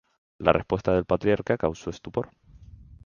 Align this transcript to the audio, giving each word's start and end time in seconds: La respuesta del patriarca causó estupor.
La 0.39 0.51
respuesta 0.51 0.93
del 0.93 1.05
patriarca 1.05 1.57
causó 1.59 1.91
estupor. 1.91 2.31